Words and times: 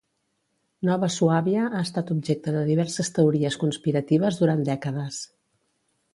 Nova 0.87 1.09
Suàbia 1.15 1.65
ha 1.67 1.81
estat 1.87 2.09
objecte 2.15 2.55
de 2.57 2.65
diverses 2.71 3.13
teories 3.19 3.59
conspiratives 3.67 4.43
durant 4.43 4.67
dècades. 4.73 5.23